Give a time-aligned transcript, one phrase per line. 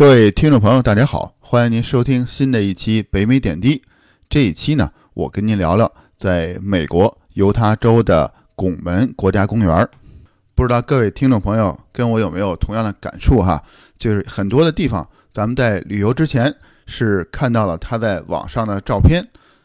[0.00, 3.82] 各位听众朋友，大家好，欢迎您收听新的一期北美点滴。
[4.30, 9.86] 这一期呢，我跟您聊聊在美国犹他州的拱门国家公园。
[10.54, 13.62] 不知道各位听众朋友跟我有没有同样的感触哈？
[13.98, 16.50] 就是很多的地方，咱们在旅游之前
[16.86, 19.22] 是看到了他在网上的照片，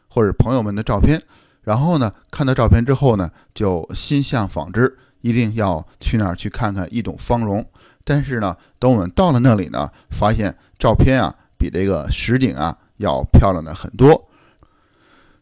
[0.10, 1.22] 或者朋友们的照片，
[1.64, 7.66] 然后呢，看到照片之后呢，就心向往之，一定要去那儿去看看一睹芳容。
[8.06, 14.30] 但是呢，等我们到了那里呢，发现照片啊比这个实景啊要漂亮的很多。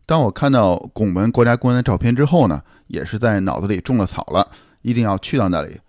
[0.05, 4.49] 当我看到拱门国家公园的照片之后呢，也是在脑子里种了草了，
[4.81, 5.79] 一定要去到那里。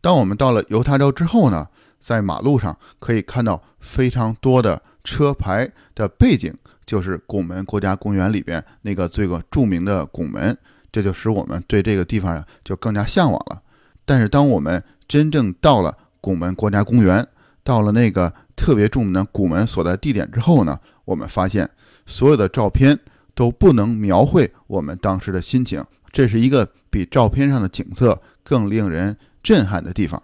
[0.00, 1.68] 当我们到了犹他州之后呢，
[2.00, 6.52] 在马路上可以看到非常多的车牌的背景，
[6.84, 10.56] 就是拱门国家公园里边那个最个著名的拱门，
[10.90, 13.62] 这就使我们对这个地方呀就更加向往了。
[14.04, 14.82] 但是当我们
[15.12, 17.28] 真正到了拱门国家公园，
[17.62, 21.68] 到了那个特别著名的拱门所在地点之后呢，我们发现
[22.06, 22.98] 所有的照片
[23.34, 25.84] 都不能描绘我们当时的心情。
[26.12, 30.22] 这是一个比照片上的景色更令人震撼的地方。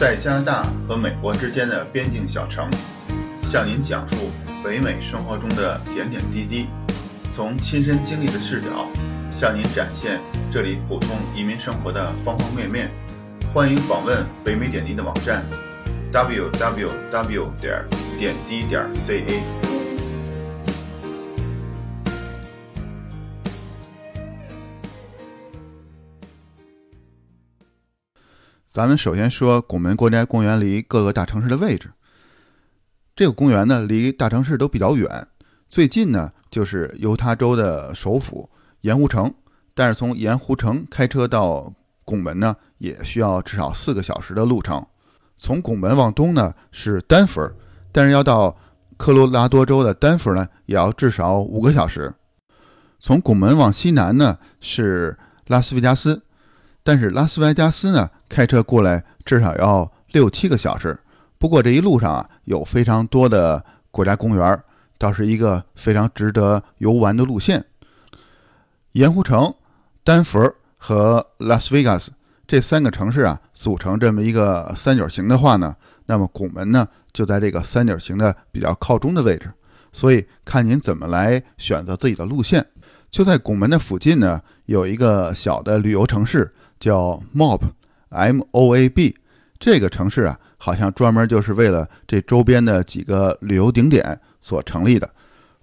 [0.00, 2.70] 在加拿大和美国之间的边境小城，
[3.50, 4.30] 向您讲述。
[4.62, 6.68] 北美生活中的点点滴滴，
[7.34, 8.86] 从亲身经历的视角
[9.36, 10.20] 向您展现
[10.52, 12.88] 这里普通移民生活的方方面面。
[13.52, 15.44] 欢迎访问北美点滴的网站
[16.12, 17.50] ：www.
[17.60, 17.84] 点
[18.20, 19.42] 点滴点 ca。
[28.70, 31.90] 咱们首先说拱门国家公园离各个大城市的位置。
[33.14, 35.26] 这个公园呢，离大城市都比较远，
[35.68, 38.48] 最近呢就是犹他州的首府
[38.80, 39.32] 盐湖城，
[39.74, 41.72] 但是从盐湖城开车到
[42.04, 44.84] 拱门呢，也需要至少四个小时的路程。
[45.36, 47.52] 从拱门往东呢是丹佛，
[47.90, 48.56] 但是要到
[48.96, 52.14] 科罗拉多州的丹佛呢，也要至少五个小时。
[52.98, 56.22] 从拱门往西南呢是拉斯维加斯，
[56.82, 60.98] 但是拉斯维加斯呢开车过来至少要六七个小时。
[61.42, 64.62] 不过这一路上啊，有非常多的国家公园，
[64.96, 67.64] 倒是一个非常值得游玩的路线。
[68.92, 69.52] 盐湖城、
[70.04, 72.12] 丹佛和拉斯维加斯
[72.46, 75.74] 这三个城市啊，组成这么一个三角形的话呢，
[76.06, 79.50] 那么拱门呢就在这个三角形的比较靠中的位置。
[79.90, 82.64] 所以看您怎么来选择自己的路线。
[83.10, 89.16] 就在拱门的附近呢，有一个小的旅游城市叫 Moab，M-O-A-B。
[89.58, 90.38] 这个城市啊。
[90.64, 95.10] 好像专门就是为了这周边的几个旅游景点所成立的。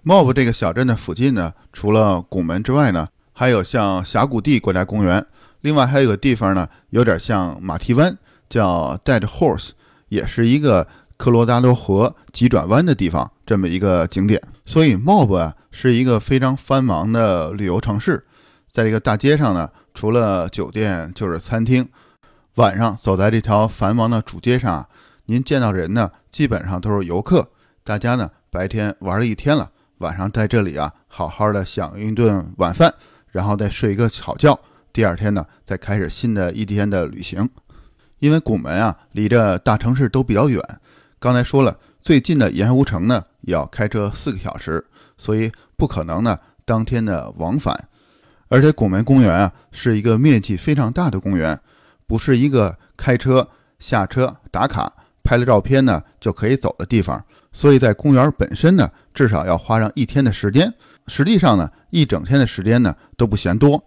[0.04, 5.24] Mob 这个小镇的附近呢，除了拱门之外呢，还有像峡谷地国家公园。
[5.62, 8.14] 另外还有个地方呢，有点像马蹄湾，
[8.50, 9.70] 叫 Dead Horse，
[10.10, 10.86] 也是一个
[11.16, 14.38] 科罗拉多河急转弯的地方，这么一个景点。
[14.66, 18.22] 所以 Mob 啊，是一个非常繁忙的旅游城市。
[18.70, 21.88] 在这个大街上呢，除了酒店就是餐厅。
[22.56, 24.86] 晚上走在这条繁忙的主街上啊，
[25.30, 27.48] 您见到人呢，基本上都是游客。
[27.84, 32.92] 大家呢，白天玩了一天了，晚上在这里啊，好好的享一顿晚饭，
[33.28, 34.58] 然后再睡一个好觉。
[34.92, 37.48] 第二天呢，再开始新的一天的旅行。
[38.18, 40.60] 因为拱门啊，离着大城市都比较远。
[41.20, 44.84] 刚才说了，最近的盐湖城呢，也要开车四个小时，
[45.16, 47.88] 所以不可能呢当天的往返。
[48.48, 51.60] 而且拱门公园啊，是一个面积非常大的公园。
[52.08, 53.48] 不是一个开车
[53.78, 54.92] 下车打卡
[55.30, 60.74] 拍了照片呢就可以走的地方，所以在公园本身呢，至少要花上一天的时间。
[61.06, 63.80] 实际上呢，一整天的时间呢都不嫌多。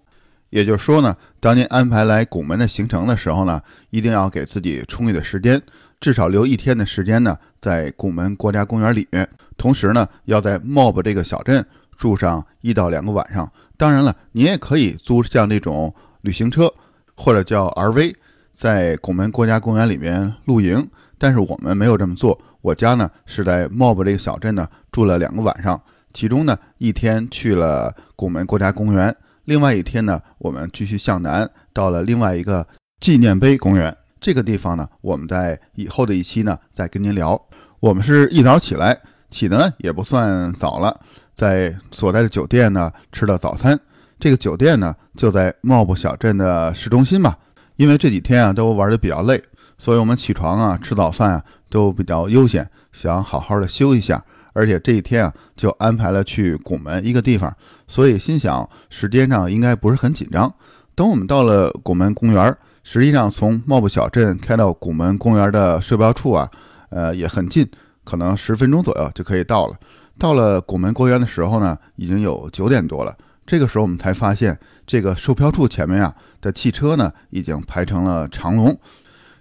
[0.51, 5.61] 也就是说呢，当您安排来拱门的行程的时候呢，一定要给自己充裕的时间，
[5.99, 9.27] 至少留一天的时间呢在拱门国家公园里面。
[9.57, 11.65] 同时呢，要在 Mob 这个小镇
[11.97, 13.51] 住上一到两个晚上。
[13.75, 16.73] 当然了，你也可以租像那种旅行车。
[17.15, 18.15] 或者叫 RV，
[18.53, 20.89] 在拱门国家公园里面露营，
[21.23, 22.37] 但是我们没有这么做。
[22.59, 25.81] 我家呢是在 Mob 这个小镇呢住了两个晚上，
[26.11, 29.15] 其中呢一天去了拱门国家公园，
[29.45, 32.67] 另外一天呢我们继续向南到了另外一个
[32.99, 33.95] 纪念碑公园。
[34.19, 37.41] 这个地方呢，我们在以后的一期呢再跟您聊。
[37.79, 38.99] 我们是一早起来，
[39.29, 40.99] 起的呢也不算早了，
[41.33, 43.79] 在所在的酒店呢吃了早餐。
[44.19, 47.37] 这个酒店呢，就在茂布小镇的市中心吧。
[47.77, 49.41] 因为这几天啊都玩的比较累，
[49.77, 54.23] 所以我们起床啊、吃早饭啊都比较悠闲，想好好的休一下。
[54.55, 57.51] 而且这一天啊就安排了去拱门一个地方，
[57.87, 60.53] 所以心想时间上应该不是很紧张。
[60.93, 66.47] 等我们到了拱门公园，实际上从茂布小镇开到拱门公园的售票处啊，
[66.89, 67.67] 呃也很近，
[68.03, 69.75] 可能十分钟左右就可以到了。
[70.19, 73.17] 到了拱门公园的时候呢，已经有九点多了。
[73.47, 74.55] 这个时候我们才发现，
[74.85, 78.79] 这个售票处前面啊的汽车呢已经排成了长龙，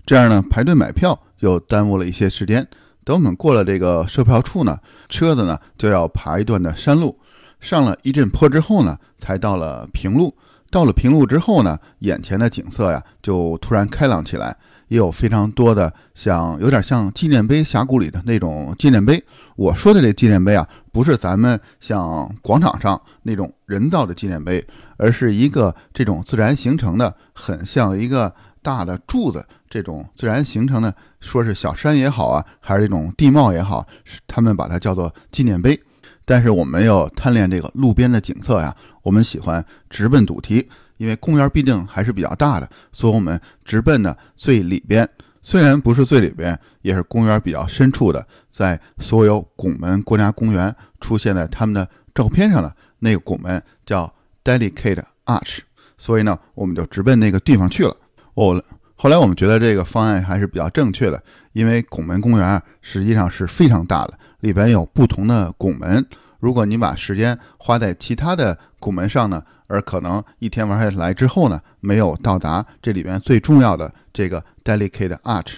[0.04, 2.66] 这样呢排队买票又耽误了一些时间。
[3.04, 4.78] 等我们过了这个售票处呢，
[5.08, 7.18] 车子呢就要爬一段的山路，
[7.58, 10.34] 上了一阵坡之后呢，才到了平路。
[10.70, 14.56] 到了平路之后呢，眼前的景色呀就突然开朗起来，
[14.88, 19.22] 也有非常多的像有点像纪念碑峡谷里的那种纪念碑。
[19.56, 24.66] 我说的这纪念碑啊，不是咱们像广场上那种人造的纪念碑，
[24.96, 29.44] 而是一个这种自然形成的，很像一个大的柱子。
[29.68, 33.86] 这种自然形成的，说是小山也好啊，还是这种地貌也好，
[34.26, 35.80] 他们把它叫做纪念碑。
[36.24, 40.68] 但是我们要贪恋这个路边的景色呀，我们喜欢直奔主题，
[40.98, 45.08] 因为公园毕竟还是比较大的，所以我们直奔的最里边。
[45.42, 54.12] 虽然不是最里边，也是公园比较深处的，在所有拱门国家公园出现在他们的照片上的那个拱门叫
[54.44, 55.58] Delicate Arch，
[55.96, 57.96] 所以呢，我们就直奔那个地方去了。
[58.34, 58.62] 哦。
[58.94, 61.20] 后来我们觉得这个方案还是比较正确的，
[61.52, 66.06] 因为拱门公园实际上是非常大的，里边有不同的拱门。
[66.38, 75.54] 如果你把时间花在其他的拱门上呢，而可能一天玩下来之后呢，没有到达这里边最重要的这个 delicate arch。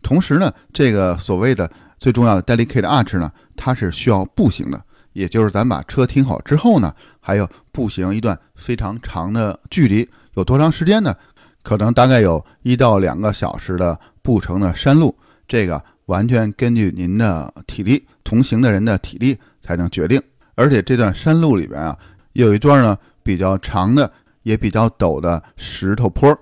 [0.00, 1.68] 同时呢，这个所谓的
[1.98, 4.80] 最重要的 delicate arch 呢，它是需要步行的，
[5.14, 11.16] 也就是咱把车停好之后呢，还要步行一段非常长的距离，有多长时间呢？
[11.64, 15.16] 可能大概有一到两个小时的步程的山路，
[15.48, 20.22] 这个完全根据您的体力，同行的人的体力才能决定。
[20.54, 21.98] 而且这段山路里边啊，
[22.34, 24.12] 有一段呢比较长的，
[24.42, 26.38] 也比较陡的石头坡。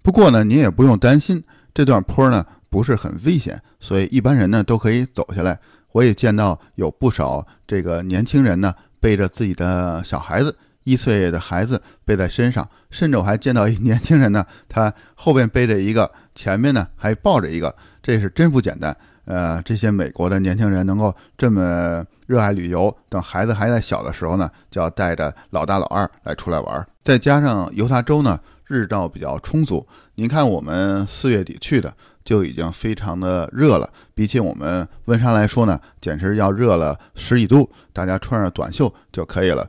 [0.00, 1.42] 不过呢，您也不用担心，
[1.74, 5.58] 这段坡呢不是很危险，所以一般人呢都可以走下来。
[5.90, 10.56] 我也见到有不少这个年轻人呢背着自己的小孩子。
[10.84, 18.96] 一岁的孩子背在身上，甚至我还见到一年轻人呢，他后边背着一个，前面呢还抱着一个，这是真不简单。
[19.24, 26.86] 呃，这些美国的年轻人能够这么热爱旅游，等孩子还在小的时候呢，就要带着老大老二来出来玩。
[27.02, 29.86] 再加上犹他州呢，日照比较充足。
[30.16, 31.94] 您看，我们四月底去的。
[32.24, 37.68] 就已经非常的热了，比起我们温莎来说呢，简直要热了十几度。
[37.92, 39.68] 大家穿上短袖就可以了。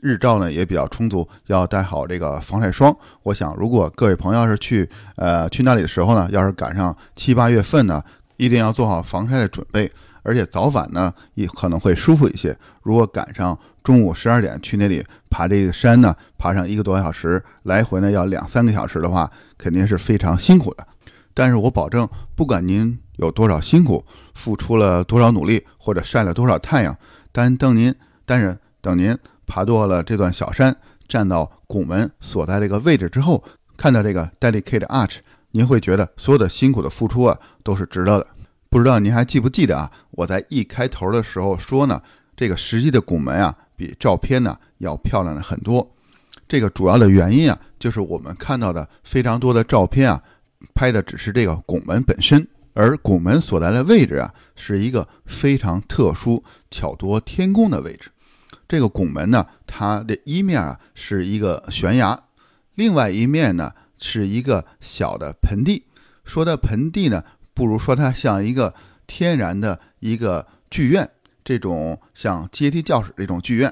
[0.00, 2.94] 日照呢也比较充足，要带好这个防晒霜。
[3.22, 8.02] 我想，如果各位朋友要是去呃去那里的时候呢，要是赶上七八月份呢，
[8.36, 9.90] 一定要做好防晒的准备。
[10.22, 12.54] 而且早晚呢也可能会舒服一些。
[12.82, 20.86] 如果赶上中午十二点去那里爬这个山呢，爬上一个多小时，来回呢要两三个小时的话，肯定是非常辛苦的。
[21.34, 24.04] 但是我保证，不管您有多少辛苦，
[24.34, 26.96] 付出了多少努力，或者晒了多少太阳，
[27.32, 27.94] 但等您，
[28.24, 29.16] 但是等您
[29.46, 33.42] 爬过了这段小山，站到拱门所在这个位置之后，
[33.76, 35.18] 看到这个 delicate arch，
[35.52, 38.26] 您会觉得所有的辛苦的付出啊，都是值得的。
[38.68, 39.90] 不知道您还记不记得啊？
[40.12, 42.00] 我在一开头的时候说呢，
[42.36, 45.88] 这个实际的拱门啊，比照片呢要漂亮的很多。
[46.48, 50.22] 这个主要的原因啊，就是我们看到的非常多的照片啊。
[50.80, 58.10] 拍的只是这个拱门本身，而拱门所在的位置啊，是一个非常特殊、巧夺天工的位置。
[58.66, 62.18] 这个拱门呢，它的一面啊是一个悬崖，
[62.76, 65.84] 另外一面呢是一个小的盆地。
[66.24, 67.22] 说的盆地呢，
[67.52, 68.74] 不如说它像一个
[69.06, 71.06] 天然的一个剧院，
[71.44, 73.70] 这种像阶梯教室这种剧院。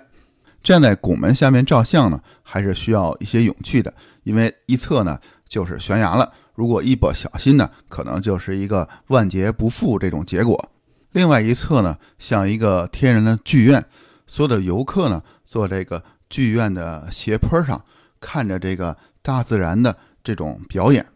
[0.62, 6.31] 站在拱门下面照相呢，还是需要一些勇气的，因为一侧呢就是悬崖了。
[6.59, 10.71] 如果一不小心呢，可能就是一个万劫不复这种结果。
[11.12, 13.85] 另外一侧呢，像一个天然的剧院，
[14.27, 17.81] 所有的游客呢，坐这个剧院的斜坡上，
[18.19, 21.07] 看着这个大自然的这种表演。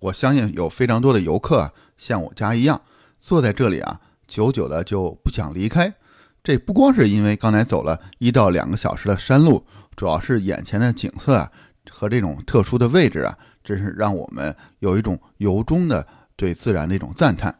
[0.00, 2.80] 我相信有非常多的游客啊，像我家一样，
[3.20, 5.94] 坐在这里啊，久久的就不想离开。
[6.42, 9.64] 这不光是因为刚才走了一到两个小时的山路，
[9.94, 11.52] 主要是眼前的景色啊，
[11.90, 13.36] 和这种特殊的位置啊。
[13.64, 17.54] 真是让我们有一种由衷的对自然的一种赞叹，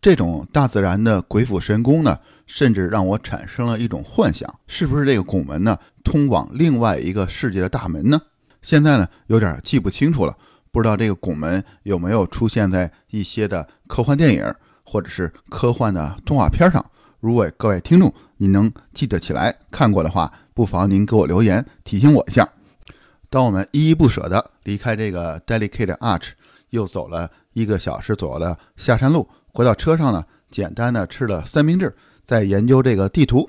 [0.00, 8.20] 这种大自然的鬼斧神工呢，甚至让我产生了一种幻想：是不是这个拱门呢，通往另外一个世界的大门呢？
[8.60, 10.36] 现在呢，有点记不清楚了，
[10.72, 16.84] 不知道这个拱门有没有出现在一些的科幻电影或者是科幻的动画片上。
[17.20, 22.48] 如果各位听众您能记得起来看过的话，不妨您给我留言提醒我一下。
[23.32, 26.32] 当我们依依不舍地离开这个 Delicate Arch，
[26.68, 33.48] 又走了一个小时左右的下山路，回到车上呢，简单的吃了三明治，在研究这个地图。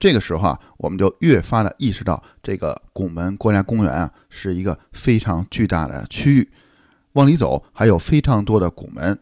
[0.00, 6.48] 这个时候啊，我们就越发的意识到，这个拱门国家公园啊，是一个非常巨大的区域。
[7.12, 9.18] 往里走，还有非常多的拱门。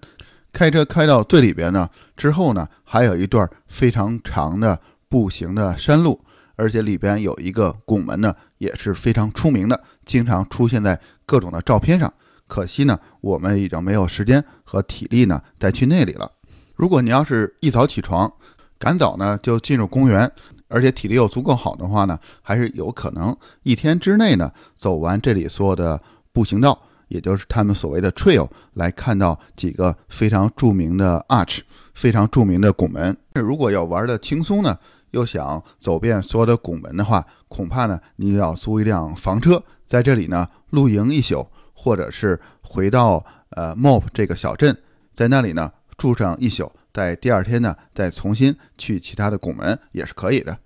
[0.52, 6.20] 开车开到最里边呢，之后呢，还有一段非常长的步行的山路，
[6.54, 12.10] 而且里边有一个拱门呢，也是非常出名的，经常出现在各种的照片上。
[12.46, 16.30] 可惜呢，我们已经没有时间和体力呢，再去那里了。
[16.76, 18.32] 如果你要是一早起床，
[18.78, 20.30] 赶早呢就进入公园，
[20.68, 26.00] 而且体力又足够好的话呢，还是有可能一天之内呢走完这里所有的
[26.32, 26.80] 步行道。
[27.08, 31.60] 也就是他们所谓的 trail 来看到几个非常著名的 arch，
[31.94, 33.16] 非常著名的拱门。
[33.34, 34.76] 如果要玩的轻松呢，
[35.12, 44.76] 又想走遍所有的拱门的话，恐怕呢你要租一辆房车，在这里呢露营一宿，或者是回到呃 Mop 这个小镇，
[45.14, 50.58] 在那里呢住上一宿，在第二天呢再重新去其他的拱门也是可以的。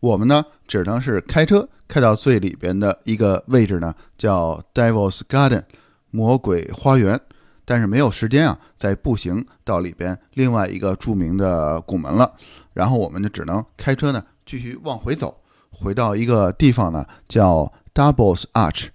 [0.00, 1.68] 我们呢只能是开车。
[1.90, 5.64] 开到最里边的一个位置呢，叫 Devil's Garden，
[6.12, 7.20] 魔鬼花园。
[7.64, 12.32] 但是没有时间啊，再步行到里边另外一个著名的拱门了。
[12.74, 15.36] 然后我们就只能开车呢，继续往回走，
[15.72, 18.88] 回到一个地方呢，叫 Double's Arch。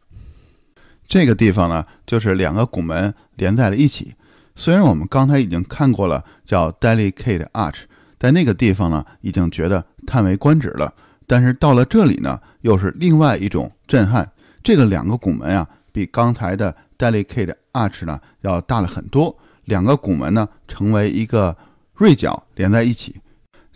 [1.07, 4.15] 这个地方呢，就是两个拱门连在了一起。
[4.55, 7.81] 虽然我们刚才已经看过了叫 Delicate Arch，
[8.17, 10.93] 在那个地方呢，已经觉得叹为观止了。
[11.27, 14.31] 但是到了这里呢，又是另外一种震撼。
[14.63, 19.37] 这个两个拱门啊，比刚才的 Delicate Arch 呢要大了很多。
[19.65, 21.55] 两个拱门呢，成为一个
[21.95, 23.15] 锐角连在一起。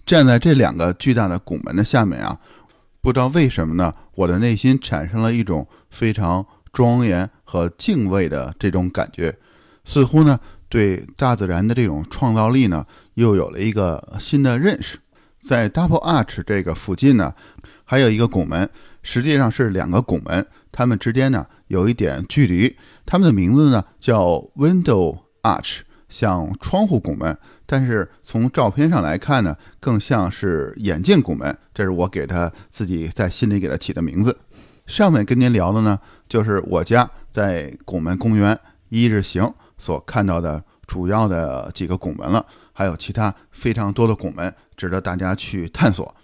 [0.06, 2.40] 站在这两个巨大的拱门的下面啊，
[3.02, 9.36] 不知道为什么呢，我的内心产生了一种非常庄严和敬畏的这种感觉，
[9.86, 15.00] 似乎呢，对大自然的这种创造力呢，又有了一个新的认识。
[15.40, 17.34] 在 Double Arch 这个附近呢，
[17.86, 18.70] 还有一个拱门，
[19.02, 22.76] 实际上是两个拱门，它们之间呢有一点距离。
[23.06, 25.80] 它们的名字呢叫 Window Arch，
[26.10, 27.38] 像窗户拱门，
[27.72, 31.56] 但是从照片上来看呢，更像是眼镜拱门。
[31.72, 34.36] 这是我给他自己在心里给他起的名字。
[34.88, 38.60] 上面跟您聊的呢，就是我家在拱门公园
[38.90, 42.44] 一日行所看到的主要的几个拱门了。
[42.74, 46.16] 还有其他非常多的拱门值得大家去探索。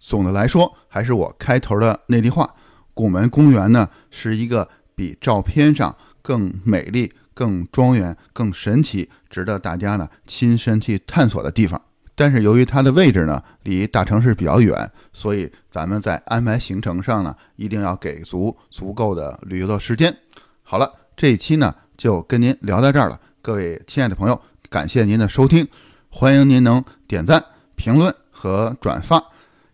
[0.00, 2.52] 总的来说，还是我开头的那句话：
[2.94, 11.80] 拱门公园呢，是一个比照片上更美丽、更庄严、更神奇，值得大家呢亲身去探索的地方。
[12.14, 20.14] 但是由于它的位置呢离大城市比较远，所以咱们在安排行程上呢，一定要给足足够的旅游的时间。
[20.62, 25.66] 好了，这一期呢就跟您聊到这儿了，各位亲爱的朋友，感谢您的收听。
[26.10, 27.42] 欢迎您能点赞、
[27.74, 29.24] 评论和转发。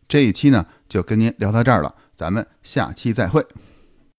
[0.06, 3.44] 这一期呢，就跟您聊到这儿了，咱们下期再会。